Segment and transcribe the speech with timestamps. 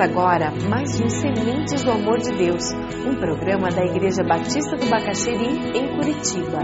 [0.00, 2.70] Agora mais um Sementes do Amor de Deus,
[3.04, 6.60] um programa da Igreja Batista do Bacaxeri, em Curitiba.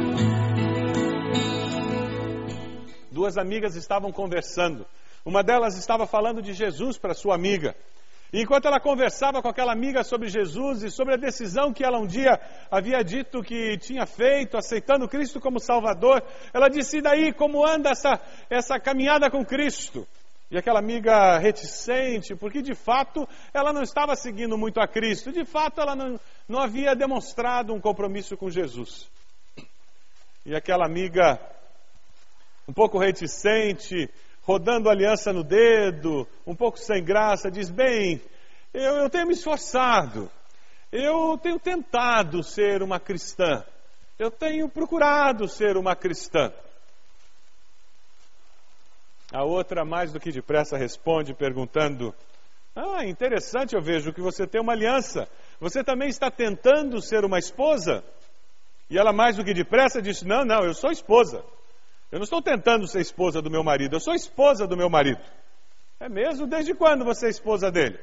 [3.11, 4.87] Duas amigas estavam conversando.
[5.25, 7.75] Uma delas estava falando de Jesus para sua amiga.
[8.33, 11.99] E enquanto ela conversava com aquela amiga sobre Jesus e sobre a decisão que ela
[11.99, 12.39] um dia
[12.71, 17.91] havia dito que tinha feito, aceitando Cristo como Salvador, ela disse: e daí, como anda
[17.91, 20.07] essa, essa caminhada com Cristo?
[20.55, 25.45] E aquela amiga reticente, porque de fato ela não estava seguindo muito a Cristo, de
[25.45, 26.17] fato ela não,
[26.49, 29.11] não havia demonstrado um compromisso com Jesus.
[30.47, 31.41] E aquela amiga,
[32.69, 34.09] um pouco reticente,
[34.43, 38.23] rodando aliança no dedo, um pouco sem graça, diz: Bem,
[38.73, 40.31] eu, eu tenho me esforçado,
[40.93, 43.65] eu tenho tentado ser uma cristã,
[44.17, 46.53] eu tenho procurado ser uma cristã.
[49.35, 52.15] A outra, mais do que depressa, responde perguntando:
[52.73, 55.29] Ah, interessante, eu vejo que você tem uma aliança.
[55.59, 58.05] Você também está tentando ser uma esposa?
[58.89, 61.45] E ela, mais do que depressa, disse: Não, não, eu sou esposa.
[62.13, 65.21] Eu não estou tentando ser esposa do meu marido, eu sou esposa do meu marido.
[65.99, 66.47] É mesmo?
[66.47, 67.99] Desde quando você é esposa dele?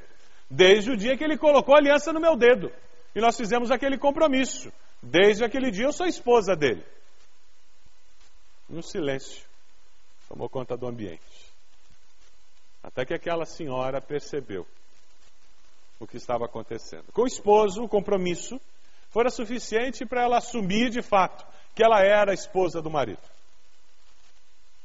[0.50, 2.70] Desde o dia que ele colocou a aliança no meu dedo.
[3.16, 4.70] E nós fizemos aquele compromisso.
[5.02, 6.84] Desde aquele dia eu sou esposa dele.
[8.68, 9.46] No silêncio,
[10.32, 11.22] tomou conta do ambiente.
[12.82, 14.66] Até que aquela senhora percebeu
[16.00, 17.12] o que estava acontecendo.
[17.12, 18.59] Com o esposo, o compromisso
[19.09, 23.22] fora suficiente para ela assumir de fato que ela era a esposa do marido.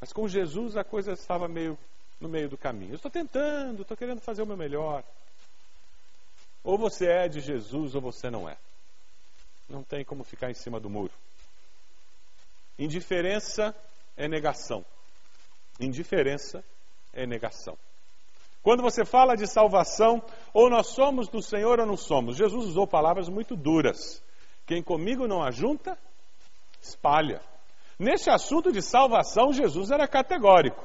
[0.01, 1.79] Mas com Jesus a coisa estava meio
[2.21, 2.93] no meio do caminho.
[2.93, 5.05] Eu estou tentando, estou querendo fazer o meu melhor.
[6.65, 8.57] Ou você é de Jesus ou você não é.
[9.69, 11.13] Não tem como ficar em cima do muro.
[12.79, 13.75] Indiferença
[14.17, 14.85] é negação.
[15.81, 16.65] Indiferença
[17.13, 17.77] é negação.
[18.63, 20.21] Quando você fala de salvação,
[20.53, 22.37] ou nós somos do Senhor ou não somos.
[22.37, 24.21] Jesus usou palavras muito duras.
[24.67, 25.97] Quem comigo não ajunta,
[26.81, 27.41] espalha.
[27.99, 30.85] Nesse assunto de salvação, Jesus era categórico.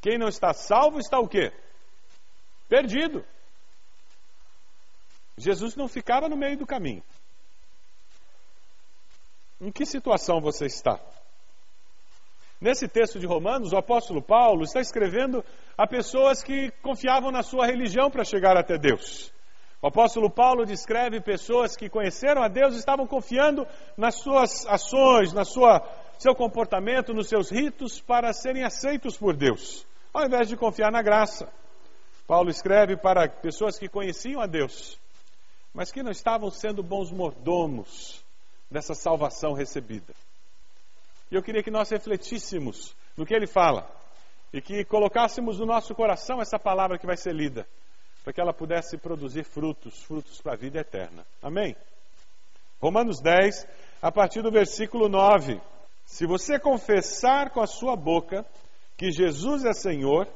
[0.00, 1.52] Quem não está salvo está o quê?
[2.68, 3.24] Perdido.
[5.36, 7.02] Jesus não ficava no meio do caminho.
[9.60, 11.00] Em que situação você está?
[12.64, 15.44] Nesse texto de Romanos, o apóstolo Paulo está escrevendo
[15.76, 19.30] a pessoas que confiavam na sua religião para chegar até Deus.
[19.82, 23.66] O apóstolo Paulo descreve pessoas que conheceram a Deus e estavam confiando
[23.98, 25.86] nas suas ações, na sua
[26.18, 31.02] seu comportamento, nos seus ritos para serem aceitos por Deus, ao invés de confiar na
[31.02, 31.46] graça.
[32.26, 34.98] Paulo escreve para pessoas que conheciam a Deus,
[35.74, 38.24] mas que não estavam sendo bons mordomos
[38.70, 40.14] dessa salvação recebida.
[41.30, 43.88] E eu queria que nós refletíssemos no que ele fala
[44.52, 47.66] e que colocássemos no nosso coração essa palavra que vai ser lida
[48.24, 51.26] para que ela pudesse produzir frutos, frutos para a vida eterna.
[51.42, 51.76] Amém?
[52.80, 53.66] Romanos 10,
[54.00, 55.60] a partir do versículo 9.
[56.06, 58.44] Se você confessar com a sua boca
[58.96, 60.26] que Jesus é Senhor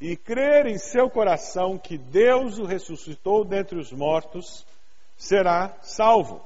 [0.00, 4.66] e crer em seu coração que Deus o ressuscitou dentre os mortos,
[5.16, 6.42] será salvo.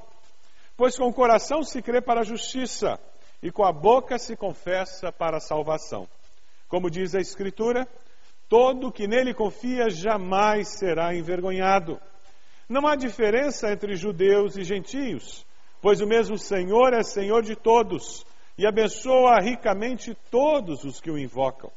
[0.75, 2.99] Pois com o coração se crê para a justiça
[3.41, 6.07] e com a boca se confessa para a salvação.
[6.67, 7.87] Como diz a Escritura,
[8.51, 11.97] Todo que nele confia jamais será envergonhado.
[12.67, 15.45] Não há diferença entre judeus e gentios,
[15.81, 18.25] pois o mesmo Senhor é Senhor de todos
[18.57, 21.71] e abençoa ricamente todos os que o invocam.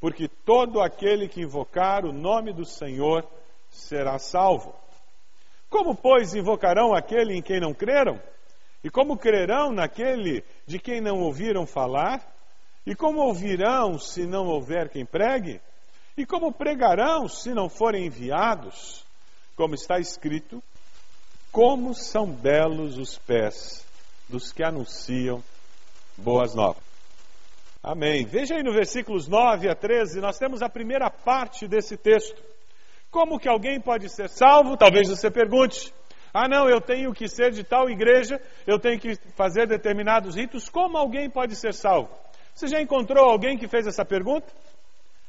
[0.00, 3.22] Porque todo aquele que invocar o nome do Senhor
[3.68, 4.74] será salvo.
[5.68, 8.18] Como, pois, invocarão aquele em quem não creram?
[8.86, 12.22] E como crerão naquele de quem não ouviram falar?
[12.86, 15.60] E como ouvirão se não houver quem pregue?
[16.16, 19.04] E como pregarão se não forem enviados?
[19.56, 20.62] Como está escrito,
[21.50, 23.84] como são belos os pés
[24.28, 25.42] dos que anunciam
[26.16, 26.84] boas novas.
[27.82, 28.24] Amém.
[28.24, 32.40] Veja aí no versículos 9 a 13, nós temos a primeira parte desse texto.
[33.10, 34.76] Como que alguém pode ser salvo?
[34.76, 35.92] Talvez você pergunte.
[36.38, 40.68] Ah, não, eu tenho que ser de tal igreja, eu tenho que fazer determinados ritos.
[40.68, 42.10] Como alguém pode ser salvo?
[42.54, 44.46] Você já encontrou alguém que fez essa pergunta?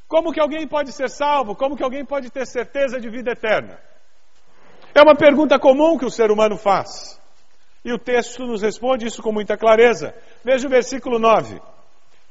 [0.05, 1.55] Como que alguém pode ser salvo?
[1.55, 3.79] Como que alguém pode ter certeza de vida eterna?
[4.93, 7.17] É uma pergunta comum que o ser humano faz.
[7.85, 10.13] E o texto nos responde isso com muita clareza.
[10.43, 11.61] Veja o versículo 9.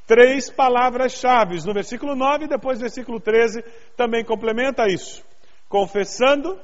[0.05, 1.65] Três palavras-chave.
[1.65, 3.63] No versículo 9 e depois versículo 13
[3.95, 5.25] também complementa isso.
[5.67, 6.59] Confessando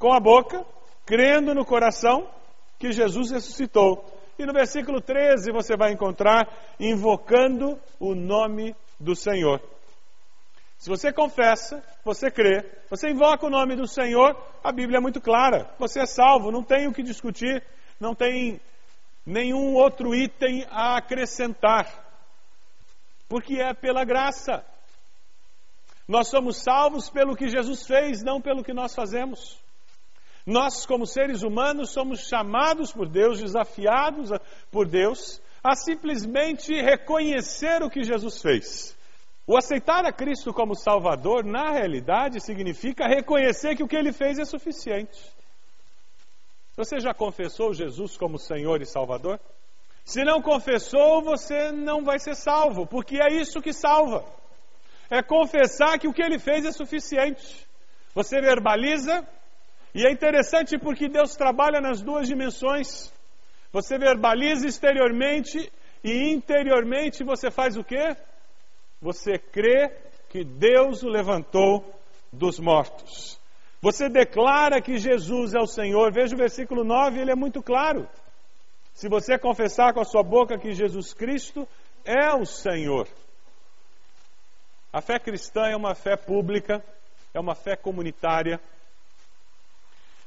[0.00, 0.73] com a boca,
[1.04, 2.28] crendo no coração
[2.78, 4.04] que Jesus ressuscitou.
[4.38, 6.48] E no versículo 13 você vai encontrar
[6.78, 9.60] invocando o nome do Senhor.
[10.78, 15.20] Se você confessa, você crê, você invoca o nome do Senhor, a Bíblia é muito
[15.20, 15.70] clara.
[15.78, 17.62] Você é salvo, não tem o que discutir,
[17.98, 18.60] não tem
[19.24, 21.88] nenhum outro item a acrescentar.
[23.28, 24.64] Porque é pela graça.
[26.06, 29.58] Nós somos salvos pelo que Jesus fez, não pelo que nós fazemos.
[30.46, 34.30] Nós, como seres humanos, somos chamados por Deus, desafiados
[34.70, 38.94] por Deus, a simplesmente reconhecer o que Jesus fez.
[39.46, 44.38] O aceitar a Cristo como Salvador, na realidade, significa reconhecer que o que ele fez
[44.38, 45.18] é suficiente.
[46.76, 49.38] Você já confessou Jesus como Senhor e Salvador?
[50.04, 54.24] Se não confessou, você não vai ser salvo, porque é isso que salva.
[55.08, 57.66] É confessar que o que ele fez é suficiente.
[58.14, 59.26] Você verbaliza,
[59.94, 63.12] e é interessante porque Deus trabalha nas duas dimensões.
[63.72, 65.70] Você verbaliza exteriormente
[66.02, 68.16] e interiormente você faz o quê?
[69.00, 69.92] Você crê
[70.28, 71.84] que Deus o levantou
[72.32, 73.38] dos mortos.
[73.80, 76.12] Você declara que Jesus é o Senhor.
[76.12, 78.08] Veja o versículo 9, ele é muito claro.
[78.94, 81.68] Se você confessar com a sua boca que Jesus Cristo
[82.04, 83.06] é o Senhor.
[84.92, 86.82] A fé cristã é uma fé pública,
[87.32, 88.60] é uma fé comunitária,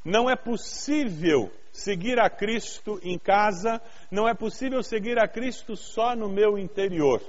[0.07, 6.15] não é possível seguir a Cristo em casa, não é possível seguir a Cristo só
[6.15, 7.21] no meu interior.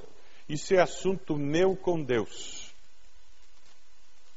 [0.49, 2.73] Isso é assunto meu com Deus.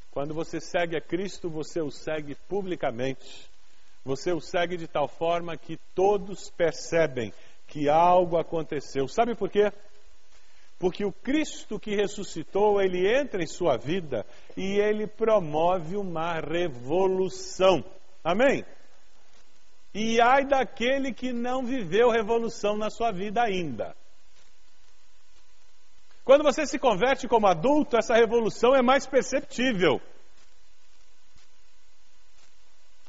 [0.09, 3.47] Quando você segue a Cristo, você o segue publicamente.
[4.03, 7.31] Você o segue de tal forma que todos percebem
[7.67, 9.07] que algo aconteceu.
[9.07, 9.71] Sabe por quê?
[10.79, 14.25] Porque o Cristo que ressuscitou, ele entra em sua vida
[14.57, 17.85] e ele promove uma revolução.
[18.23, 18.65] Amém?
[19.94, 23.95] E ai daquele que não viveu revolução na sua vida ainda.
[26.23, 30.00] Quando você se converte como adulto, essa revolução é mais perceptível.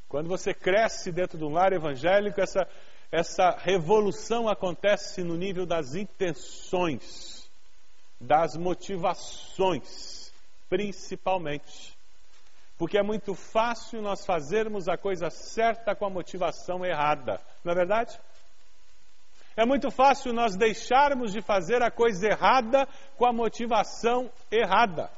[0.09, 2.67] Quando você cresce dentro de um lar evangélico, essa,
[3.11, 7.51] essa revolução acontece no nível das intenções,
[8.21, 10.33] das motivações,
[10.69, 11.97] principalmente.
[12.83, 17.77] Porque é muito fácil nós fazermos a coisa certa com a motivação errada, não é
[17.77, 18.19] verdade?
[19.57, 25.09] É muito fácil nós deixarmos de fazer a coisa errada com a motivação errada.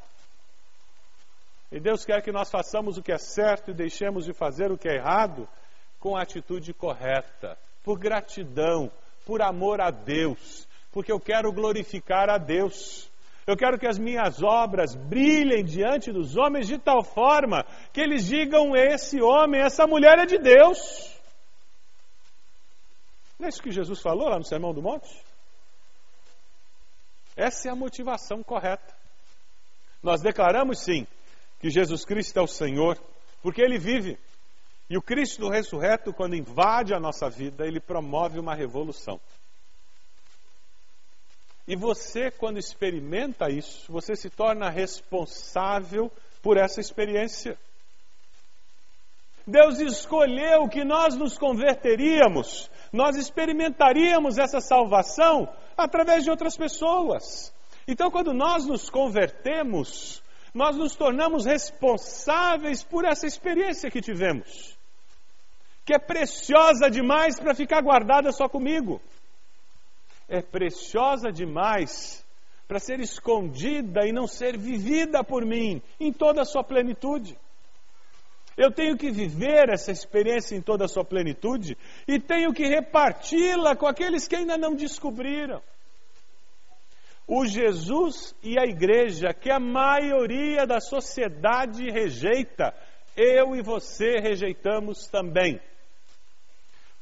[1.73, 4.77] E Deus quer que nós façamos o que é certo e deixemos de fazer o
[4.77, 5.49] que é errado
[5.99, 8.93] com a atitude correta, por gratidão,
[9.25, 13.11] por amor a Deus, porque eu quero glorificar a Deus.
[13.47, 18.27] Eu quero que as minhas obras brilhem diante dos homens de tal forma que eles
[18.27, 20.79] digam: esse homem, essa mulher é de Deus.
[23.39, 25.09] Não é isso que Jesus falou lá no Sermão do Monte?
[27.37, 28.95] Essa é a motivação correta.
[30.03, 31.07] Nós declaramos sim
[31.61, 32.99] que Jesus Cristo é o Senhor,
[33.43, 34.19] porque Ele vive.
[34.89, 39.19] E o Cristo ressurreto, quando invade a nossa vida, ele promove uma revolução.
[41.67, 46.13] E você, quando experimenta isso, você se torna responsável
[46.43, 47.59] por essa experiência.
[49.47, 57.53] Deus escolheu que nós nos converteríamos, nós experimentaríamos essa salvação através de outras pessoas.
[57.89, 60.23] Então, quando nós nos convertemos,
[60.55, 64.79] nós nos tornamos responsáveis por essa experiência que tivemos,
[65.85, 69.01] que é preciosa demais para ficar guardada só comigo
[70.35, 72.25] é preciosa demais
[72.67, 77.39] para ser escondida e não ser vivida por mim em toda a sua plenitude.
[78.57, 81.77] Eu tenho que viver essa experiência em toda a sua plenitude
[82.07, 85.63] e tenho que reparti-la com aqueles que ainda não descobriram.
[87.27, 92.75] O Jesus e a igreja que a maioria da sociedade rejeita,
[93.17, 95.61] eu e você rejeitamos também.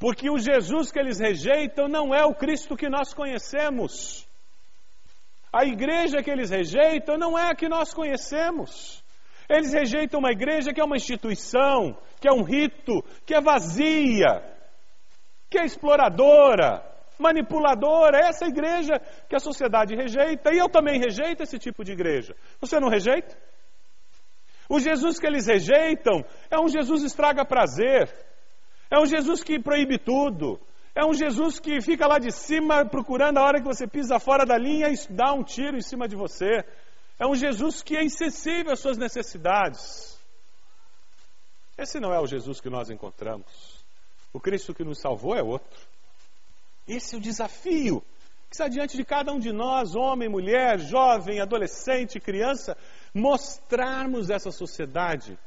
[0.03, 4.29] Porque o Jesus que eles rejeitam não é o Cristo que nós conhecemos.
[5.53, 9.01] A igreja que eles rejeitam não é a que nós conhecemos.
[9.49, 14.43] Eles rejeitam uma igreja que é uma instituição, que é um rito, que é vazia,
[15.49, 16.85] que é exploradora,
[17.17, 18.19] manipuladora.
[18.25, 20.53] É essa igreja que a sociedade rejeita.
[20.53, 22.35] E eu também rejeito esse tipo de igreja.
[22.61, 23.39] Você não rejeita?
[24.69, 28.32] O Jesus que eles rejeitam é um Jesus estraga prazer,
[28.93, 30.61] é um Jesus que proíbe tudo.
[30.95, 34.45] É um Jesus que fica lá de cima procurando a hora que você pisa fora
[34.45, 36.63] da linha e dá um tiro em cima de você.
[37.19, 40.21] É um Jesus que é insensível às suas necessidades.
[41.79, 43.83] Esse não é o Jesus que nós encontramos.
[44.31, 45.81] O Cristo que nos salvou é outro.
[46.87, 48.03] Esse é o desafio
[48.51, 52.77] que está diante de cada um de nós, homem, mulher, jovem, adolescente, criança.
[53.15, 55.39] mostrarmos essa sociedade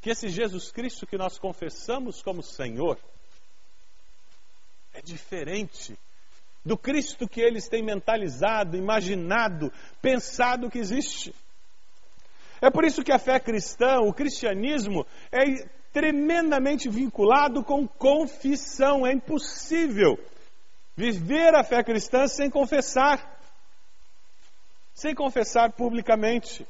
[0.00, 2.98] que esse Jesus Cristo que nós confessamos como Senhor
[4.92, 5.98] é diferente
[6.64, 11.34] do Cristo que eles têm mentalizado, imaginado, pensado que existe.
[12.60, 19.06] É por isso que a fé cristã, o cristianismo, é tremendamente vinculado com confissão.
[19.06, 20.18] É impossível
[20.94, 23.40] viver a fé cristã sem confessar,
[24.92, 26.66] sem confessar publicamente.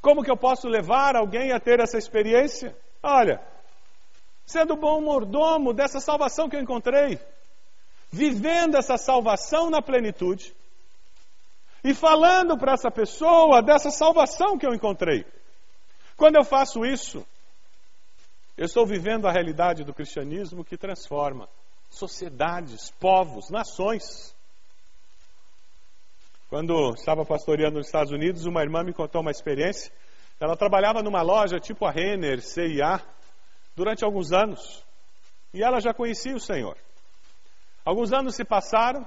[0.00, 2.76] Como que eu posso levar alguém a ter essa experiência?
[3.02, 3.40] Olha,
[4.46, 7.20] sendo bom mordomo dessa salvação que eu encontrei,
[8.10, 10.54] vivendo essa salvação na plenitude
[11.84, 15.24] e falando para essa pessoa dessa salvação que eu encontrei.
[16.16, 17.26] Quando eu faço isso,
[18.56, 21.48] eu estou vivendo a realidade do cristianismo que transforma
[21.88, 24.34] sociedades, povos, nações.
[26.50, 29.92] Quando estava pastoreando nos Estados Unidos, uma irmã me contou uma experiência.
[30.40, 33.00] Ela trabalhava numa loja tipo a Renner, CIA,
[33.76, 34.84] durante alguns anos.
[35.54, 36.76] E ela já conhecia o Senhor.
[37.84, 39.06] Alguns anos se passaram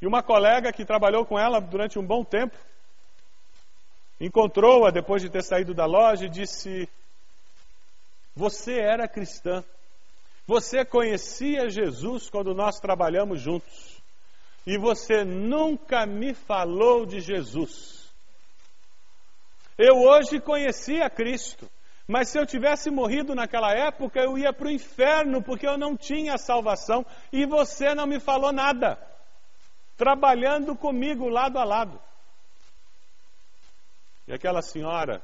[0.00, 2.56] e uma colega que trabalhou com ela durante um bom tempo
[4.18, 6.88] encontrou-a depois de ter saído da loja e disse:
[8.34, 9.62] Você era cristã.
[10.46, 13.99] Você conhecia Jesus quando nós trabalhamos juntos.
[14.66, 18.12] E você nunca me falou de Jesus.
[19.78, 21.70] Eu hoje conhecia Cristo.
[22.06, 25.96] Mas se eu tivesse morrido naquela época, eu ia para o inferno, porque eu não
[25.96, 28.98] tinha salvação e você não me falou nada,
[29.96, 32.00] trabalhando comigo lado a lado.
[34.26, 35.22] E aquela senhora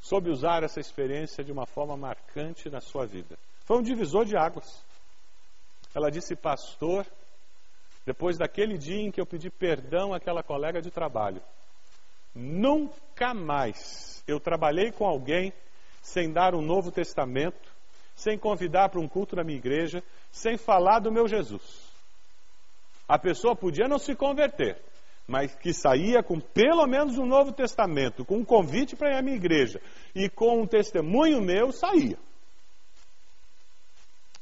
[0.00, 3.38] soube usar essa experiência de uma forma marcante na sua vida.
[3.66, 4.82] Foi um divisor de águas.
[5.94, 7.06] Ela disse, pastor,
[8.06, 11.42] depois daquele dia em que eu pedi perdão àquela colega de trabalho,
[12.32, 15.52] nunca mais eu trabalhei com alguém
[16.00, 17.74] sem dar um Novo Testamento,
[18.14, 21.92] sem convidar para um culto na minha igreja, sem falar do meu Jesus.
[23.08, 24.80] A pessoa podia não se converter,
[25.26, 29.22] mas que saía com pelo menos um Novo Testamento, com um convite para ir à
[29.22, 29.82] minha igreja
[30.14, 32.18] e com um testemunho meu, saía.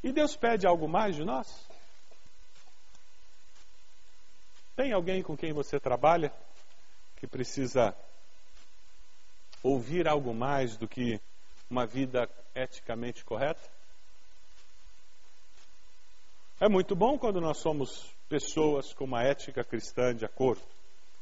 [0.02, 1.73] E Deus pede algo mais de nós?
[4.76, 6.32] Tem alguém com quem você trabalha
[7.16, 7.94] que precisa
[9.62, 11.20] ouvir algo mais do que
[11.70, 13.62] uma vida eticamente correta?
[16.60, 20.62] É muito bom quando nós somos pessoas com uma ética cristã de acordo,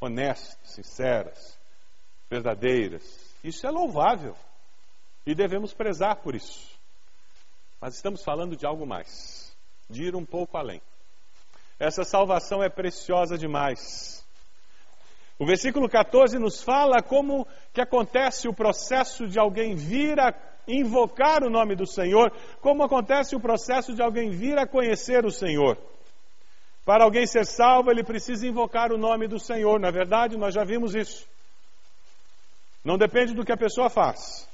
[0.00, 1.58] honestas, sinceras,
[2.30, 3.02] verdadeiras.
[3.44, 4.34] Isso é louvável
[5.26, 6.78] e devemos prezar por isso.
[7.78, 9.54] Mas estamos falando de algo mais,
[9.90, 10.80] de ir um pouco além.
[11.82, 14.24] Essa salvação é preciosa demais.
[15.36, 20.32] O versículo 14 nos fala como que acontece o processo de alguém vir a
[20.68, 25.30] invocar o nome do Senhor, como acontece o processo de alguém vir a conhecer o
[25.32, 25.76] Senhor.
[26.84, 29.80] Para alguém ser salvo, ele precisa invocar o nome do Senhor.
[29.80, 31.26] Na verdade, nós já vimos isso.
[32.84, 34.48] Não depende do que a pessoa faz.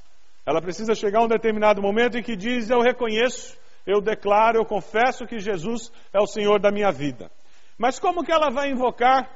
[0.46, 3.54] Ela precisa chegar a um determinado momento em que diz: Eu reconheço,
[3.88, 7.32] eu declaro, eu confesso que Jesus é o Senhor da minha vida.
[7.78, 9.30] Mas como que ela vai invocar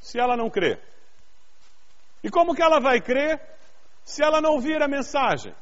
[0.00, 0.80] se ela não crê?
[2.24, 3.38] E como que ela vai crer
[4.02, 5.54] se ela não ouvir a mensagem?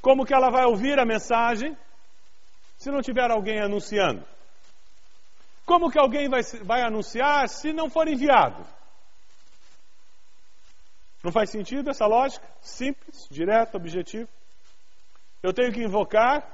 [0.00, 1.76] Como que ela vai ouvir a mensagem
[2.76, 4.24] se não tiver alguém anunciando?
[5.66, 8.64] Como que alguém vai, vai anunciar se não for enviado?
[11.24, 12.48] Não faz sentido essa lógica?
[12.60, 14.37] Simples, direta, objetiva.
[15.42, 16.44] Eu tenho que invocar,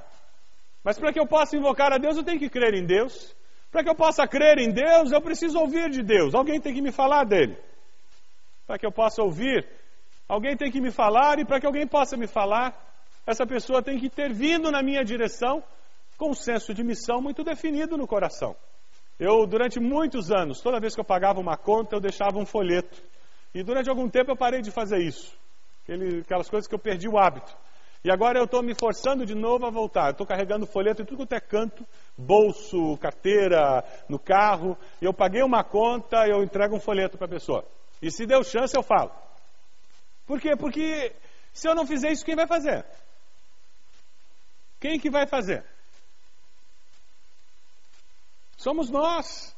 [0.83, 3.35] mas para que eu possa invocar a Deus, eu tenho que crer em Deus.
[3.71, 6.33] Para que eu possa crer em Deus, eu preciso ouvir de Deus.
[6.33, 7.57] Alguém tem que me falar dele.
[8.67, 9.67] Para que eu possa ouvir,
[10.29, 12.73] alguém tem que me falar, e para que alguém possa me falar,
[13.25, 15.63] essa pessoa tem que ter vindo na minha direção
[16.17, 18.55] com um senso de missão muito definido no coração.
[19.19, 23.01] Eu, durante muitos anos, toda vez que eu pagava uma conta, eu deixava um folheto.
[23.53, 25.35] E durante algum tempo eu parei de fazer isso.
[26.21, 27.55] Aquelas coisas que eu perdi o hábito.
[28.05, 30.11] E agora eu estou me forçando de novo a voltar.
[30.11, 31.83] Estou carregando folheto em tudo quanto é canto,
[32.15, 34.77] bolso, carteira, no carro.
[35.01, 37.65] Eu paguei uma conta, eu entrego um folheto para a pessoa.
[37.99, 39.11] E se deu chance, eu falo.
[40.27, 40.55] Por quê?
[40.55, 41.15] Porque
[41.51, 42.85] se eu não fizer isso, quem vai fazer?
[44.79, 45.65] Quem que vai fazer?
[48.55, 49.57] Somos nós.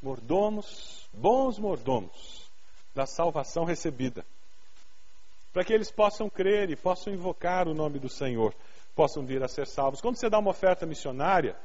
[0.00, 2.50] Mordomos, bons mordomos
[2.94, 4.24] da salvação recebida
[5.58, 8.54] para que eles possam crer e possam invocar o nome do Senhor,
[8.94, 10.00] possam vir a ser salvos.
[10.00, 11.56] Quando você dá uma oferta missionária,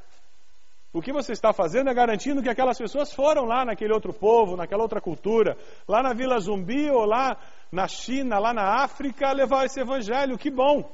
[0.96, 4.56] O que você está fazendo é garantindo que aquelas pessoas foram lá naquele outro povo,
[4.56, 5.58] naquela outra cultura,
[5.88, 7.36] lá na Vila Zumbi ou lá
[7.72, 10.38] na China, lá na África, levar esse evangelho.
[10.38, 10.88] Que bom!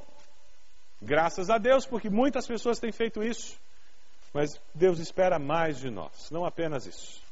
[1.02, 3.60] Graças a Deus, porque muitas pessoas têm feito isso.
[4.32, 7.22] Mas Deus espera mais de nós, não apenas isso.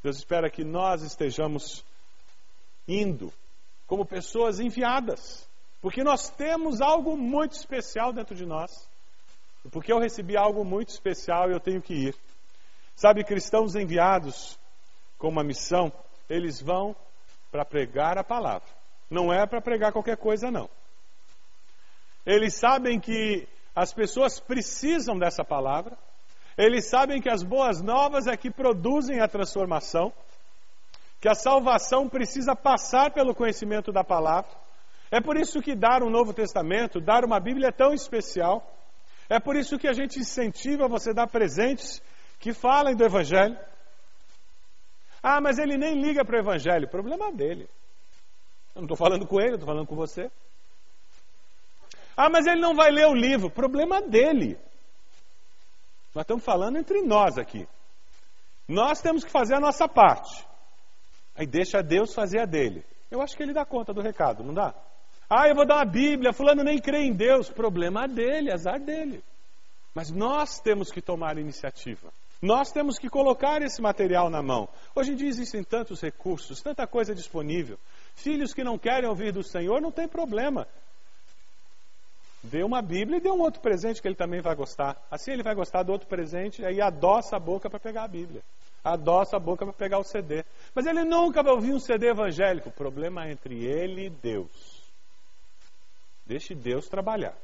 [0.00, 1.84] Deus espera que nós estejamos
[2.86, 3.32] indo
[3.86, 5.48] como pessoas enviadas,
[5.80, 8.88] porque nós temos algo muito especial dentro de nós.
[9.70, 12.14] Porque eu recebi algo muito especial e eu tenho que ir.
[12.94, 14.58] Sabe, cristãos enviados
[15.18, 15.92] com uma missão,
[16.28, 16.94] eles vão
[17.50, 18.68] para pregar a palavra.
[19.10, 20.68] Não é para pregar qualquer coisa, não.
[22.24, 25.96] Eles sabem que as pessoas precisam dessa palavra.
[26.56, 30.12] Eles sabem que as boas novas é que produzem a transformação.
[31.26, 34.48] Que a salvação precisa passar pelo conhecimento da palavra.
[35.10, 38.64] É por isso que dar um Novo Testamento, dar uma Bíblia é tão especial.
[39.28, 42.00] É por isso que a gente incentiva você a dar presentes
[42.38, 43.58] que falem do Evangelho.
[45.20, 46.88] Ah, mas ele nem liga para o Evangelho.
[46.88, 47.68] Problema dele.
[48.72, 50.30] Eu não estou falando com ele, estou falando com você.
[52.16, 53.50] Ah, mas ele não vai ler o livro.
[53.50, 54.56] Problema dele.
[56.14, 57.66] Nós estamos falando entre nós aqui.
[58.68, 60.46] Nós temos que fazer a nossa parte.
[61.36, 62.84] Aí deixa Deus fazer a dele.
[63.10, 64.74] Eu acho que ele dá conta do recado, não dá?
[65.28, 67.50] Ah, eu vou dar uma Bíblia, fulano nem crê em Deus.
[67.50, 69.22] Problema dele, azar dele.
[69.94, 72.12] Mas nós temos que tomar iniciativa.
[72.40, 74.68] Nós temos que colocar esse material na mão.
[74.94, 77.78] Hoje em dia existem tantos recursos, tanta coisa disponível.
[78.14, 80.66] Filhos que não querem ouvir do Senhor, não tem problema.
[82.42, 84.96] Dê uma Bíblia e dê um outro presente que ele também vai gostar.
[85.10, 88.42] Assim ele vai gostar do outro presente, aí adoça a boca para pegar a Bíblia.
[88.86, 90.44] Adoça a boca para pegar o CD.
[90.72, 92.68] Mas ele nunca vai ouvir um CD evangélico.
[92.68, 94.92] O problema é entre ele e Deus.
[96.24, 97.36] Deixe Deus trabalhar.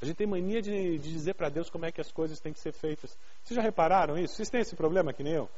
[0.00, 2.52] A gente tem mania de, de dizer para Deus como é que as coisas têm
[2.52, 3.18] que ser feitas.
[3.42, 4.36] Vocês já repararam isso?
[4.36, 5.50] Vocês têm esse problema que nem eu?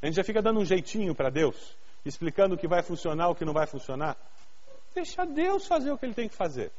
[0.00, 3.34] A gente já fica dando um jeitinho para Deus, explicando o que vai funcionar, o
[3.36, 4.16] que não vai funcionar.
[4.92, 6.72] Deixa Deus fazer o que ele tem que fazer.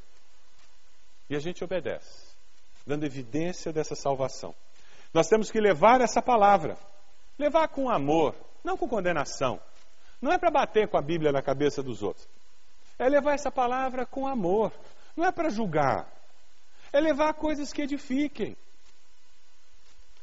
[1.29, 2.35] E a gente obedece,
[2.85, 4.53] dando evidência dessa salvação.
[5.13, 6.77] Nós temos que levar essa palavra,
[7.37, 9.59] levar com amor, não com condenação.
[10.21, 12.27] Não é para bater com a Bíblia na cabeça dos outros
[12.97, 14.71] é levar essa palavra com amor.
[15.15, 16.07] Não é para julgar.
[16.91, 18.55] É levar coisas que edifiquem.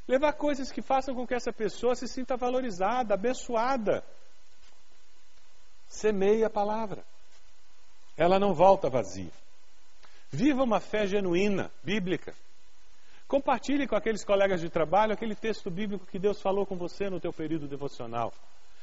[0.07, 4.05] Levar coisas que façam com que essa pessoa se sinta valorizada, abençoada.
[5.89, 7.05] Semeie a palavra.
[8.17, 9.33] Ela não volta vazia.
[10.31, 12.35] Viva uma fé genuína, bíblica.
[13.31, 17.21] Compartilhe com aqueles colegas de trabalho aquele texto bíblico que Deus falou com você no
[17.21, 18.33] teu período devocional.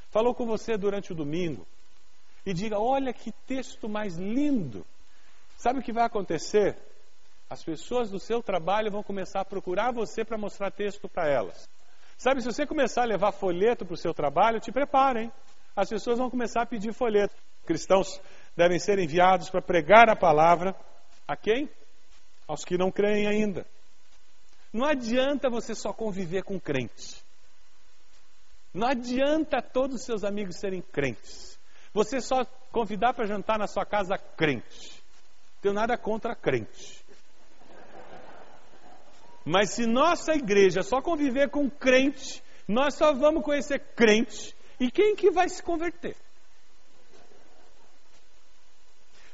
[0.10, 1.67] Falou com você durante o domingo
[2.45, 4.86] e diga: Olha que texto mais lindo.
[5.57, 6.77] Sabe o que vai acontecer?
[7.49, 11.67] As pessoas do seu trabalho vão começar a procurar você para mostrar texto para elas.
[12.17, 15.29] Sabe, se você começar a levar folheto para o seu trabalho, te preparem.
[15.75, 17.36] As pessoas vão começar a pedir folheto.
[17.65, 18.21] Cristãos
[18.55, 20.73] devem ser enviados para pregar a palavra
[21.27, 21.69] a quem?
[22.47, 23.67] Aos que não creem ainda.
[24.78, 27.26] Não adianta você só conviver com crentes.
[28.72, 31.60] Não adianta todos os seus amigos serem crentes.
[31.96, 35.04] Você só convidar para jantar na sua casa crente.
[35.63, 37.04] Tenho nada contra crente.
[39.44, 44.56] Mas se nossa igreja só conviver com crente, nós só vamos conhecer crente.
[44.80, 46.16] E quem que vai se converter?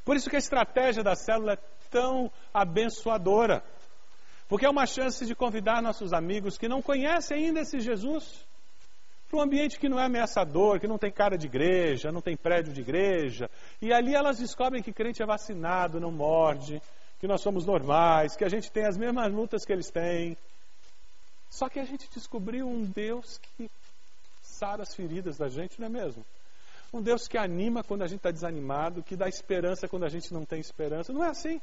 [0.06, 1.58] Por isso que a estratégia da célula é
[1.90, 3.62] tão abençoadora.
[4.54, 8.46] Porque é uma chance de convidar nossos amigos que não conhecem ainda esse Jesus
[9.28, 12.36] para um ambiente que não é ameaçador, que não tem cara de igreja, não tem
[12.36, 13.50] prédio de igreja.
[13.82, 16.80] E ali elas descobrem que crente é vacinado, não morde,
[17.18, 20.36] que nós somos normais, que a gente tem as mesmas lutas que eles têm.
[21.50, 23.68] Só que a gente descobriu um Deus que
[24.40, 26.24] sara as feridas da gente, não é mesmo?
[26.92, 30.32] Um Deus que anima quando a gente está desanimado, que dá esperança quando a gente
[30.32, 31.12] não tem esperança.
[31.12, 31.60] Não é assim.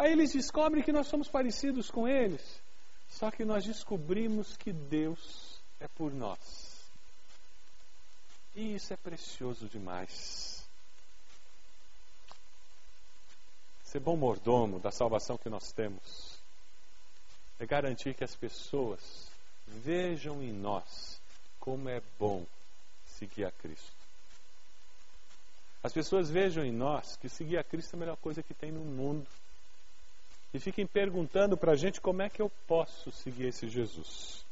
[0.00, 2.40] Aí eles descobrem que nós somos parecidos com eles.
[3.06, 6.90] Só que nós descobrimos que Deus é por nós.
[8.56, 10.66] E isso é precioso demais.
[13.82, 16.40] Ser bom mordomo da salvação que nós temos
[17.58, 19.30] é garantir que as pessoas
[19.66, 21.20] vejam em nós
[21.58, 22.46] como é bom
[23.04, 24.00] seguir a Cristo.
[25.82, 28.72] As pessoas vejam em nós que seguir a Cristo é a melhor coisa que tem
[28.72, 29.28] no mundo.
[30.52, 34.44] E fiquem perguntando para a gente como é que eu posso seguir esse Jesus.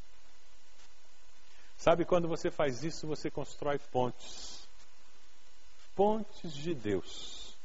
[1.76, 4.68] Sabe, quando você faz isso, você constrói pontes.
[5.94, 7.56] Pontes de Deus.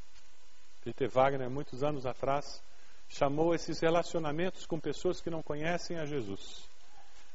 [0.82, 2.62] Peter Wagner, muitos anos atrás,
[3.08, 6.68] chamou esses relacionamentos com pessoas que não conhecem a Jesus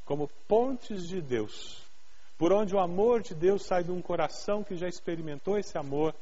[0.10, 1.84] como pontes de Deus,
[2.36, 6.16] por onde o amor de Deus sai de um coração que já experimentou esse amor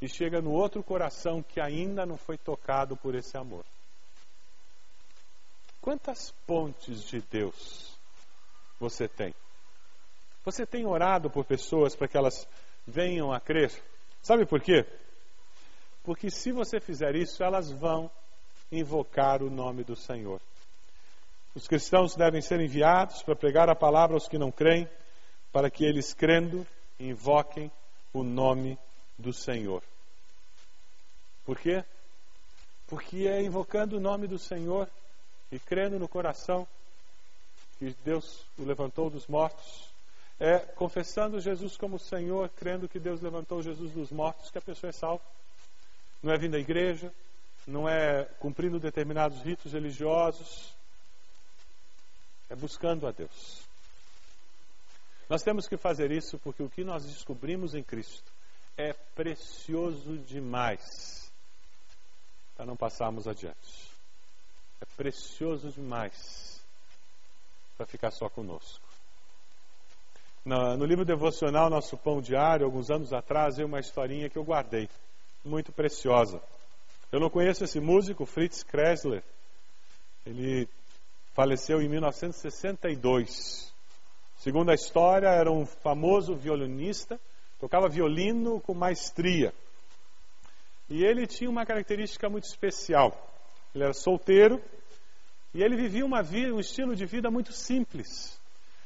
[0.00, 3.62] e chega no outro coração que ainda não foi tocado por esse amor.
[5.84, 7.94] Quantas pontes de Deus
[8.80, 9.34] você tem?
[10.42, 12.48] Você tem orado por pessoas para que elas
[12.86, 13.70] venham a crer?
[14.22, 14.86] Sabe por quê?
[16.02, 18.10] Porque se você fizer isso, elas vão
[18.72, 20.40] invocar o nome do Senhor.
[21.54, 24.88] Os cristãos devem ser enviados para pregar a palavra aos que não creem,
[25.52, 26.66] para que eles, crendo,
[26.98, 27.70] invoquem
[28.10, 28.78] o nome
[29.18, 29.82] do Senhor.
[31.44, 31.84] Por quê?
[32.86, 34.88] Porque é invocando o nome do Senhor
[35.54, 36.66] e crendo no coração
[37.78, 39.88] que Deus o levantou dos mortos,
[40.40, 44.90] é confessando Jesus como Senhor, crendo que Deus levantou Jesus dos mortos, que a pessoa
[44.90, 45.22] é salva.
[46.20, 47.12] Não é vindo à igreja,
[47.68, 50.74] não é cumprindo determinados ritos religiosos,
[52.50, 53.62] é buscando a Deus.
[55.28, 58.28] Nós temos que fazer isso porque o que nós descobrimos em Cristo
[58.76, 61.32] é precioso demais
[62.56, 63.93] para não passarmos adiante.
[64.96, 66.62] Precioso demais
[67.76, 68.84] para ficar só conosco.
[70.44, 74.44] No, no, livro devocional Nosso Pão Diário, alguns anos atrás, eu uma historinha que eu
[74.44, 74.88] guardei,
[75.44, 76.40] muito preciosa.
[77.10, 79.22] Eu não conheço esse músico, Fritz Kressler.
[80.26, 80.68] Ele
[81.32, 83.72] faleceu em 1962.
[84.36, 87.18] Segundo a história, era um famoso violinista,
[87.58, 89.52] tocava violino com maestria.
[90.88, 93.10] E ele tinha uma característica muito especial.
[93.74, 94.62] Ele era solteiro
[95.54, 98.40] e ele vivia uma vida, um estilo de vida muito simples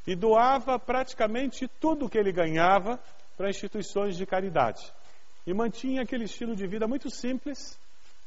[0.06, 3.00] e doava praticamente tudo que ele ganhava
[3.36, 4.92] para instituições de caridade.
[5.46, 7.78] E mantinha aquele estilo de vida muito simples,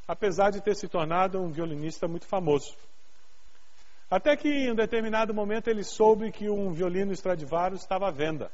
[0.07, 2.75] apesar de ter se tornado um violinista muito famoso.
[4.09, 8.51] Até que em um determinado momento ele soube que um violino Stradivarius estava à venda.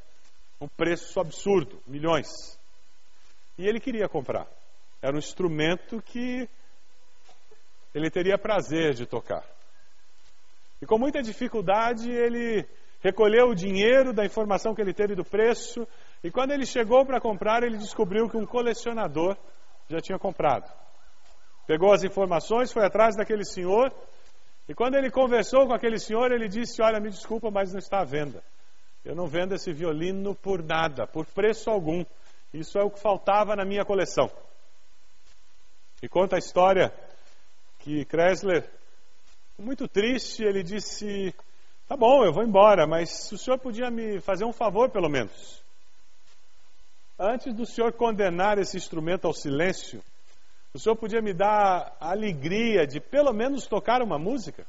[0.60, 2.28] Um preço absurdo, milhões.
[3.58, 4.48] E ele queria comprar.
[5.02, 6.48] Era um instrumento que
[7.94, 9.57] ele teria prazer de tocar.
[10.82, 12.68] E com muita dificuldade ele
[13.00, 15.88] recolheu o dinheiro da informação que ele teve do preço,
[16.24, 19.38] e quando ele chegou para comprar, ele descobriu que um colecionador
[19.88, 20.72] já tinha comprado.
[21.66, 23.94] Pegou as informações, foi atrás daquele senhor,
[24.68, 28.02] e quando ele conversou com aquele senhor, ele disse: Olha, me desculpa, mas não está
[28.02, 28.44] à venda.
[29.06, 32.04] Eu não vendo esse violino por nada, por preço algum.
[32.54, 34.30] Isso é o que faltava na minha coleção.
[36.02, 36.92] E conta a história
[37.80, 38.70] que Kressler,
[39.58, 41.34] muito triste, ele disse:
[41.88, 45.64] Tá bom, eu vou embora, mas o senhor podia me fazer um favor, pelo menos.
[47.20, 50.04] Antes do senhor condenar esse instrumento ao silêncio,
[50.74, 54.68] o senhor podia me dar a alegria de pelo menos tocar uma música?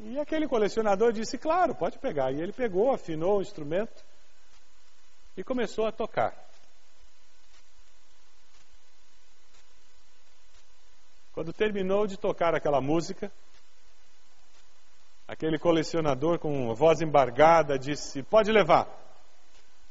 [0.00, 2.32] E aquele colecionador disse: Claro, pode pegar.
[2.32, 4.04] E ele pegou, afinou o instrumento
[5.36, 6.51] e começou a tocar.
[11.32, 13.32] Quando terminou de tocar aquela música,
[15.32, 18.86] Aquele colecionador com voz embargada disse: Pode levar,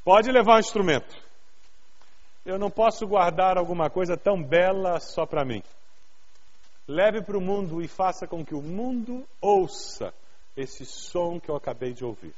[0.04, 1.16] pode levar o instrumento.
[2.46, 5.64] Eu não posso guardar alguma coisa tão bela só para mim.
[6.88, 10.14] Leve para o mundo e faça com que o mundo ouça
[10.56, 12.36] esse som que eu acabei de ouvir.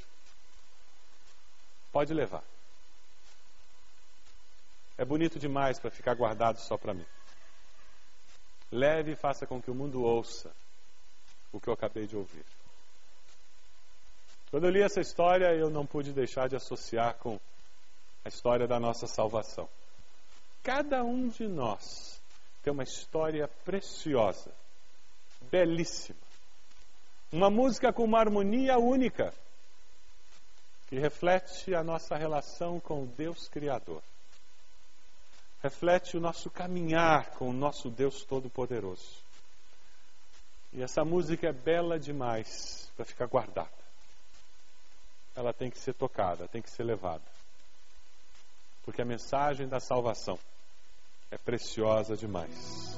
[1.92, 2.44] Pode levar.
[4.98, 7.06] É bonito demais para ficar guardado só para mim.
[8.74, 10.52] Leve e faça com que o mundo ouça
[11.52, 12.44] o que eu acabei de ouvir.
[14.50, 17.40] Quando eu li essa história, eu não pude deixar de associar com
[18.26, 19.70] a história da nossa salvação.
[20.64, 22.20] Cada um de nós
[22.64, 24.52] tem uma história preciosa,
[25.52, 26.18] belíssima.
[27.32, 29.34] Uma música com uma harmonia única,
[30.88, 34.02] que reflete a nossa relação com Deus Criador.
[35.64, 39.24] Reflete o nosso caminhar com o nosso Deus Todo-Poderoso.
[40.74, 43.84] E essa música é bela demais para ficar guardada
[45.36, 47.24] ela tem que ser tocada, tem que ser levada.
[48.84, 50.38] Porque a mensagem da salvação
[51.32, 52.98] é preciosa demais.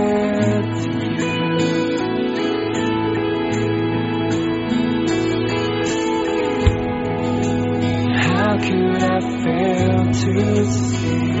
[10.13, 11.40] to see